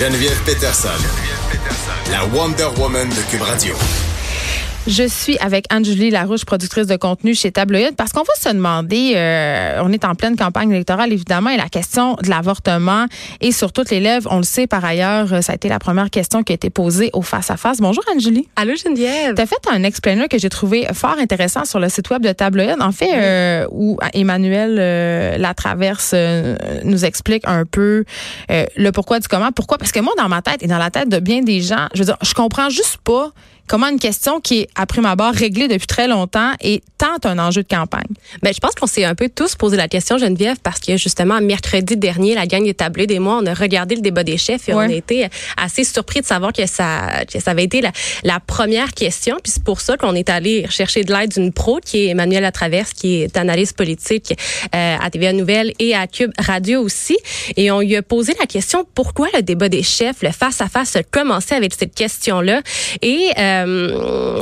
[0.00, 0.88] Geneviève Peterson,
[2.10, 3.76] la Wonder Woman de Cube Radio.
[4.90, 9.12] Je suis avec Anne-Julie Larouche, productrice de contenu chez Tabloïd, parce qu'on va se demander,
[9.14, 13.06] euh, on est en pleine campagne électorale évidemment, et la question de l'avortement
[13.40, 14.28] est sur toutes les lèvres.
[14.32, 16.70] On le sait par ailleurs, euh, ça a été la première question qui a été
[16.70, 17.78] posée au face-à-face.
[17.78, 18.48] Bonjour Anne-Julie.
[18.56, 19.36] Allô Geneviève.
[19.36, 22.32] Tu as fait un explainer que j'ai trouvé fort intéressant sur le site web de
[22.32, 26.16] Tabloïd, en fait, euh, où Emmanuel euh, Latraverse
[26.82, 28.04] nous explique un peu
[28.48, 29.52] le pourquoi du comment.
[29.52, 29.78] Pourquoi?
[29.78, 32.00] Parce que moi, dans ma tête et dans la tête de bien des gens, je
[32.00, 33.30] veux dire, je comprends juste pas
[33.70, 37.38] comment une question qui est, à prime abord, réglée depuis très longtemps est tant un
[37.38, 38.02] enjeu de campagne?
[38.42, 41.40] Ben, je pense qu'on s'est un peu tous posé la question, Geneviève, parce que justement,
[41.40, 44.68] mercredi dernier, la gang des tablés des mois, on a regardé le débat des chefs
[44.68, 44.86] et Ouais.
[44.86, 47.92] on a été assez surpris de savoir que ça, que ça avait été la,
[48.24, 49.36] la première question.
[49.42, 52.42] Puis c'est pour ça qu'on est allé chercher de l'aide d'une pro qui est Emmanuel
[52.42, 54.34] Latraverse, qui est analyste politique
[54.74, 57.16] euh, à TVA Nouvelle et à Cube Radio aussi.
[57.56, 61.04] Et on lui a posé la question pourquoi le débat des chefs, le face-à-face, a
[61.04, 62.62] commencé avec cette question-là?
[63.00, 63.59] Et euh,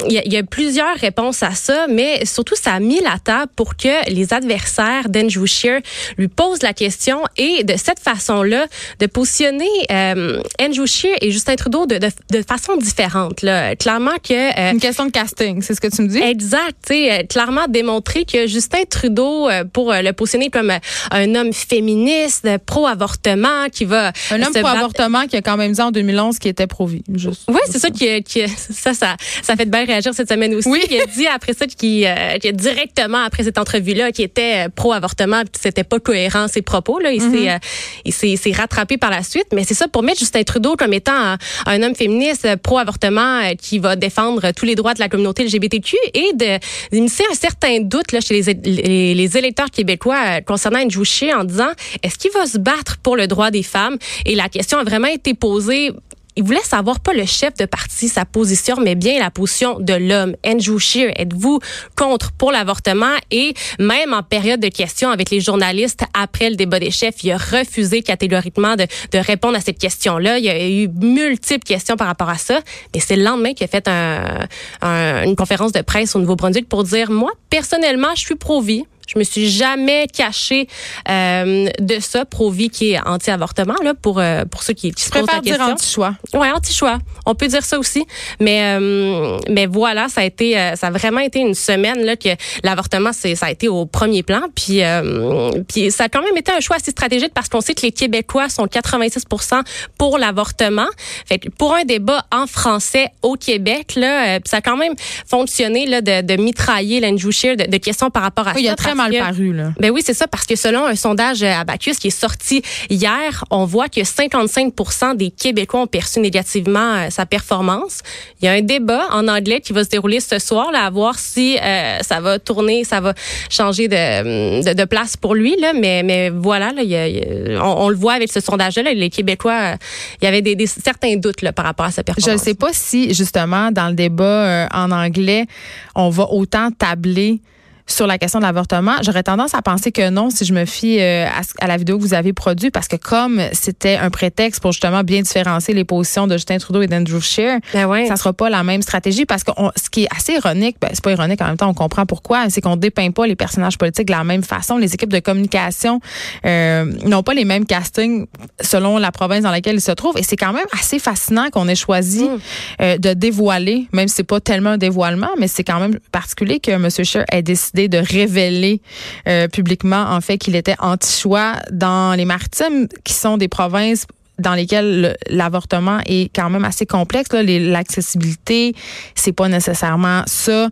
[0.08, 3.00] il y, a- il y a plusieurs réponses à ça, mais surtout, ça a mis
[3.00, 5.80] la table pour que les adversaires d'Andrew Scheer
[6.16, 8.66] lui posent la question et de cette façon-là,
[8.98, 13.42] de positionner euh, Andrew Scheer et Justin Trudeau de, de, de façon différente.
[13.42, 13.76] Là.
[13.76, 14.32] Clairement que...
[14.58, 16.18] euh, Une question de casting, c'est ce que tu me dis?
[16.18, 20.70] Exact, tu sais, euh, clairement démontré que Justin Trudeau, euh, pour euh, le positionner comme
[20.70, 20.78] euh,
[21.10, 25.80] un homme féministe, euh, pro-avortement, qui va Un homme pro-avortement qui a quand même dit
[25.80, 27.02] en 2011 qu'il était pro-vie.
[27.08, 30.68] Oui, c'est ça qui, qui ça, ça, ça fait de bien réagir cette semaine aussi.
[30.68, 30.82] Oui.
[30.90, 34.68] Il a dit après ça qu'il, euh, a directement après cette entrevue-là, qui était euh,
[34.74, 36.98] pro-avortement, c'était pas cohérent ses propos.
[36.98, 37.58] Là, il s'est, euh,
[38.04, 39.46] il s'est, rattrapé par la suite.
[39.54, 43.40] Mais c'est ça pour mettre Justin Trudeau comme étant un, un homme féministe euh, pro-avortement
[43.40, 46.58] euh, qui va défendre tous les droits de la communauté LGBTQ et de
[46.92, 51.44] d'initier un certain doute là chez les, les, les électeurs québécois concernant Andrew Scheer en
[51.44, 51.70] disant
[52.02, 53.98] est-ce qu'il va se battre pour le droit des femmes?
[54.24, 55.92] Et la question a vraiment été posée
[56.38, 59.94] il voulait savoir pas le chef de parti, sa position, mais bien la position de
[59.94, 60.36] l'homme.
[60.46, 61.58] Andrew Scheer, êtes-vous
[61.96, 63.16] contre pour l'avortement?
[63.32, 67.32] Et même en période de questions avec les journalistes après le débat des chefs, il
[67.32, 68.86] a refusé catégoriquement de,
[69.18, 70.38] répondre à cette question-là.
[70.38, 72.60] Il y a eu multiples questions par rapport à ça.
[72.94, 74.46] Mais c'est le lendemain qu'il a fait un-
[74.80, 78.84] un- une conférence de presse au Nouveau-Brunswick pour dire, moi, personnellement, je suis pro-vie.
[79.08, 80.68] Je me suis jamais cachée
[81.08, 85.10] euh, de ça, pro-vie qui est anti-avortement, là, pour, euh, pour ceux qui, qui se
[85.10, 85.72] posent la préfère dire question.
[85.72, 86.14] anti-choix.
[86.34, 86.98] Ouais, anti-choix.
[87.26, 88.06] On peut dire ça aussi.
[88.40, 92.16] Mais euh, mais voilà, ça a été euh, ça a vraiment été une semaine là
[92.16, 92.28] que
[92.62, 96.36] l'avortement c'est ça a été au premier plan puis euh, puis ça a quand même
[96.36, 99.62] été un choix assez stratégique parce qu'on sait que les Québécois sont 86%
[99.96, 100.86] pour l'avortement.
[101.26, 104.94] Fait que pour un débat en français au Québec là, euh, ça a quand même
[105.28, 108.66] fonctionné là de, de mitrailler l'Andrew Scheer de, de questions par rapport à Oui, il
[108.66, 108.72] ça.
[108.72, 109.72] a très parce mal que- paru, là.
[109.80, 113.44] ben oui, c'est ça, parce que selon un sondage à Bacchus qui est sorti hier,
[113.50, 118.00] on voit que 55% des Québécois ont perçu négativement euh, sa performance.
[118.40, 120.90] Il y a un débat en anglais qui va se dérouler ce soir, là, à
[120.90, 123.14] voir si euh, ça va tourner, ça va
[123.50, 125.56] changer de, de, de place pour lui.
[125.60, 127.16] Là, mais, mais voilà, là, il y a- il
[127.52, 129.76] y a- on, on le voit avec ce sondage-là, là, les Québécois, euh,
[130.20, 132.28] il y avait des, des- certains doutes là, par rapport à sa performance.
[132.30, 135.46] Je ne sais pas si, justement, dans le débat euh, en anglais,
[135.94, 137.40] on va autant tabler
[137.88, 138.92] sur la question de l'avortement.
[139.02, 141.26] J'aurais tendance à penser que non si je me fie euh,
[141.60, 145.02] à, la vidéo que vous avez produite parce que comme c'était un prétexte pour justement
[145.02, 148.06] bien différencier les positions de Justin Trudeau et d'Andrew Scheer, Ben ouais.
[148.06, 150.90] ça sera pas la même stratégie parce que on- ce qui est assez ironique, ben,
[150.92, 153.78] c'est pas ironique en même temps, on comprend pourquoi, c'est qu'on dépeint pas les personnages
[153.78, 154.76] politiques de la même façon.
[154.76, 156.00] Les équipes de communication
[156.44, 158.26] euh, n'ont pas les mêmes castings
[158.60, 161.68] selon la province dans laquelle ils se trouvent et c'est quand même assez fascinant qu'on
[161.68, 162.38] ait choisi Mm.
[162.82, 166.58] euh, de dévoiler, même si c'est pas tellement un dévoilement, mais c'est quand même particulier
[166.60, 166.88] que M.
[166.90, 168.80] Scheer ait décidé de révéler
[169.28, 174.06] euh, publiquement en fait qu'il était anti-choix dans les maritimes qui sont des provinces
[174.40, 177.28] dans lesquelles le- l'avortement est quand même assez complexe.
[177.32, 178.74] L'accessibilité,
[179.14, 180.68] c'est pas nécessairement ça.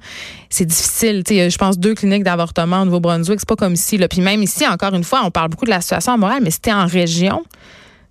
[0.51, 1.23] C'est difficile.
[1.29, 3.41] Je pense deux cliniques d'avortement au Nouveau-Brunswick.
[3.41, 3.99] C'est pas comme ici.
[3.99, 4.07] Là.
[4.09, 6.51] Puis même ici, encore une fois, on parle beaucoup de la situation à Montréal, mais
[6.51, 7.43] c'était en région.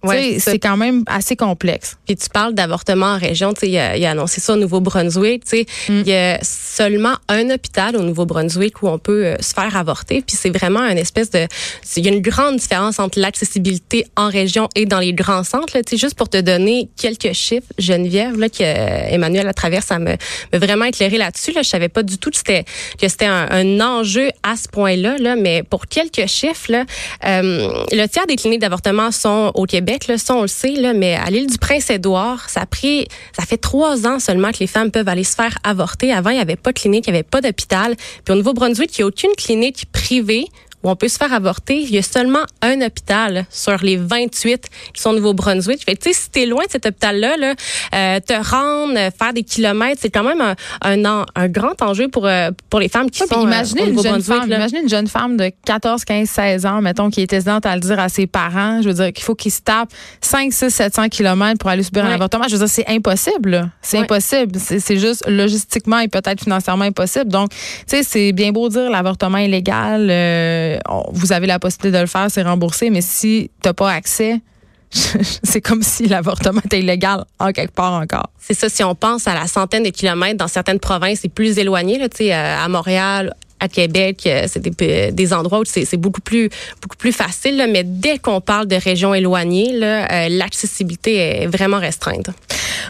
[0.08, 1.98] Ouais, c'est quand même assez complexe.
[2.06, 4.58] Puis tu parles d'avortement en région, tu sais, il a, il a annoncé ça au
[4.58, 9.36] Nouveau-Brunswick, tu sais, il y a seulement un hôpital au Nouveau-Brunswick où on peut euh,
[9.40, 11.48] se faire avorter, puis c'est vraiment une espèce de
[11.98, 15.76] il y a une grande différence entre l'accessibilité en région et dans les grands centres,
[15.76, 19.54] là, tu sais, juste pour te donner quelques chiffres, Geneviève là que euh, Emmanuel à
[19.54, 20.16] travers ça me,
[20.54, 22.66] me vraiment éclairé là-dessus là, je savais pas du tout que c'était
[23.00, 26.86] que c'était un, un enjeu à ce point-là là, mais pour quelques chiffres là,
[27.26, 31.30] euh, le tiers des cliniques d'avortement sont au Québec, ça on le sait, mais à
[31.30, 32.66] l'île du Prince-Édouard, ça
[33.38, 36.12] ça fait trois ans seulement que les femmes peuvent aller se faire avorter.
[36.12, 37.96] Avant, il n'y avait pas de clinique, il n'y avait pas d'hôpital.
[38.24, 40.48] Puis au Nouveau-Brunswick, il n'y a aucune clinique privée
[40.86, 44.70] où on peut se faire avorter, il y a seulement un hôpital sur les 28
[44.94, 45.84] qui sont au Nouveau-Brunswick.
[45.84, 47.54] Fait tu sais, si t'es loin de cet hôpital-là, là,
[47.96, 52.28] euh, te rendre, faire des kilomètres, c'est quand même un, un, un, grand enjeu pour,
[52.28, 55.08] euh, pour les femmes qui sont imaginez euh, au une jeune femme, Imaginez une jeune
[55.08, 58.28] femme de 14, 15, 16 ans, mettons, qui est hésitante à le dire à ses
[58.28, 58.84] parents.
[58.84, 59.92] Je veux dire qu'il faut qu'ils se tapent
[60.22, 62.46] 5, 6, 700 kilomètres pour aller subir un avortement.
[62.48, 63.72] Je veux dire, c'est impossible.
[63.82, 64.60] C'est impossible.
[64.60, 67.32] C'est juste logistiquement et peut-être financièrement impossible.
[67.32, 67.58] Donc, tu
[67.88, 70.12] sais, c'est bien beau dire l'avortement est légal.
[70.76, 72.90] Euh, vous avez la possibilité de le faire, c'est remboursé.
[72.90, 74.42] Mais si tu n'as pas accès,
[75.44, 78.30] c'est comme si l'avortement était illégal en quelque part encore.
[78.40, 81.58] C'est ça, si on pense à la centaine de kilomètres dans certaines provinces, c'est plus
[81.58, 86.22] éloigné, là, euh, à Montréal, à Québec, euh, c'est des, des, endroits où c'est beaucoup
[86.22, 86.50] plus
[86.82, 87.58] beaucoup plus facile.
[87.58, 89.72] Là, mais dès qu'on parle de régions éloignées,
[90.30, 92.30] l'accessibilité est vraiment restreinte.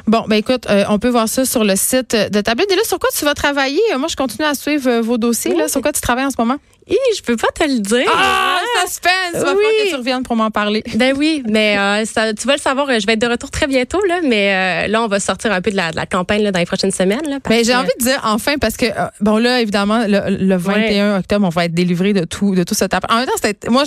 [0.07, 2.65] Bon, ben écoute, euh, on peut voir ça sur le site de Tableau.
[2.69, 3.81] Et là, sur quoi tu vas travailler?
[3.97, 5.55] Moi, je continue à suivre vos dossiers.
[5.55, 5.67] Là.
[5.67, 6.57] Sur quoi tu travailles en ce moment?
[6.87, 8.05] Hi, je peux pas te le dire.
[8.15, 9.11] Ah, suspense!
[9.33, 10.83] Il va falloir que tu reviennes pour m'en parler.
[10.95, 13.67] Ben oui, mais euh, ça, tu vas le savoir, je vais être de retour très
[13.67, 16.41] bientôt, là, mais euh, là, on va sortir un peu de la, de la campagne
[16.41, 17.27] là, dans les prochaines semaines.
[17.27, 21.17] Là, mais j'ai envie de dire enfin, parce que, euh, bon, là, évidemment, le, 21
[21.19, 23.11] octobre, on va être délivré de tout, de tout ce tapage.
[23.11, 23.83] En même temps, moi,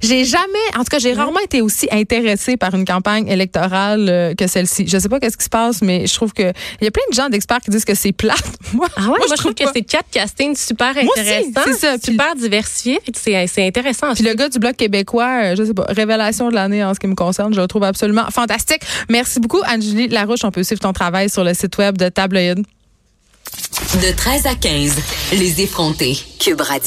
[0.00, 0.44] j'ai jamais,
[0.76, 4.86] en tout cas, j'ai rarement été aussi intéressée par une campagne électorale que celle-ci.
[4.88, 7.02] Je sais pas qu'est-ce qui se passe, mais je trouve que il y a plein
[7.10, 8.38] de gens d'experts qui disent que c'est plate.
[8.72, 11.60] moi, ah ouais, moi, je, trouve, que c'est quatre castings super intéressants.
[11.66, 13.00] c'est ça super diversifié.
[13.14, 14.12] C'est intéressant.
[14.14, 17.00] Puis le gars du Bloc québécois, euh, je sais pas, révélation de l'année en ce
[17.00, 18.82] qui me concerne, je le trouve absolument fantastique.
[19.08, 20.44] Merci beaucoup, Angélie Larouche.
[20.44, 22.58] On peut suivre ton travail sur le site web de Tabloïd.
[23.94, 24.96] De 13 à 15,
[25.32, 26.18] les effrontés.
[26.38, 26.78] Cube Radio.